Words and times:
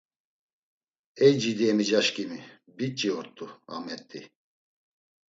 Ey 1.25 1.33
cidi 1.41 1.65
emicaşǩimi 1.71 2.39
biç̌i 2.77 3.09
ort̆u, 3.17 3.45
Amet̆i. 3.75 4.21